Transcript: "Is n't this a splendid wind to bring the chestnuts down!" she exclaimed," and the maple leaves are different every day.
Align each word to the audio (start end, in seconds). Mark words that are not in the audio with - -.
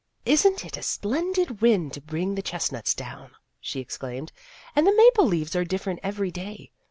"Is 0.25 0.47
n't 0.47 0.57
this 0.63 0.77
a 0.77 0.81
splendid 0.81 1.61
wind 1.61 1.93
to 1.93 2.01
bring 2.01 2.33
the 2.33 2.41
chestnuts 2.41 2.95
down!" 2.95 3.35
she 3.61 3.79
exclaimed," 3.79 4.31
and 4.75 4.87
the 4.87 4.95
maple 4.97 5.27
leaves 5.27 5.55
are 5.55 5.63
different 5.63 5.99
every 6.01 6.31
day. 6.31 6.71